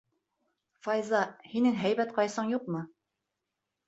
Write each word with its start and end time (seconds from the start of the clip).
Файза, 0.85 1.19
һинең 1.51 1.75
һәйбәт 1.81 2.15
ҡайсың 2.15 2.49
юҡмы? 2.55 2.81